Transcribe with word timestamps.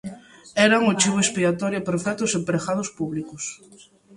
Eran 0.67 0.81
o 0.91 0.97
chibo 0.99 1.19
expiatorio 1.23 1.85
perfecto 1.89 2.21
os 2.27 2.35
empregados 2.39 2.89
públicos. 2.97 3.43